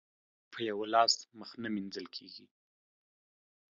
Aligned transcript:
په 0.51 0.59
يوه 0.69 0.85
لاس 0.93 1.13
مخ 1.39 1.49
نه 1.61 1.69
مينځل 1.75 2.05
کېږي. 2.15 2.45